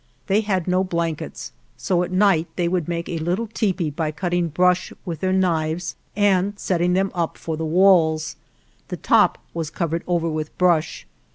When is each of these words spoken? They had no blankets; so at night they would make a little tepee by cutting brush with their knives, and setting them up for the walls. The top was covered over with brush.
They 0.25 0.41
had 0.41 0.67
no 0.67 0.83
blankets; 0.83 1.51
so 1.77 2.01
at 2.01 2.09
night 2.11 2.47
they 2.55 2.67
would 2.67 2.87
make 2.87 3.07
a 3.07 3.19
little 3.19 3.45
tepee 3.45 3.91
by 3.91 4.09
cutting 4.11 4.47
brush 4.47 4.91
with 5.05 5.19
their 5.19 5.31
knives, 5.31 5.95
and 6.15 6.57
setting 6.57 6.93
them 6.93 7.11
up 7.13 7.37
for 7.37 7.55
the 7.55 7.65
walls. 7.67 8.35
The 8.87 8.97
top 8.97 9.37
was 9.53 9.69
covered 9.69 10.03
over 10.07 10.27
with 10.27 10.57
brush. 10.57 11.05